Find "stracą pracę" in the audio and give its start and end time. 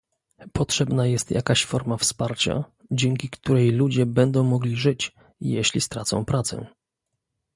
5.81-6.65